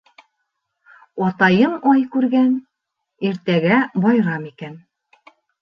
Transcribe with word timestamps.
Атайым 1.25 1.75
ай 1.93 2.01
күргән, 2.17 2.49
иртәгә 3.31 3.79
байрам 4.07 4.53
икән. 4.55 4.85